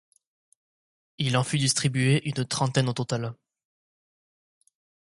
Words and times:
Il 1.19 1.37
en 1.37 1.43
fut 1.43 1.59
distribué 1.59 2.27
une 2.27 2.43
trentaine 2.43 2.89
au 2.89 2.93
total. 2.93 3.35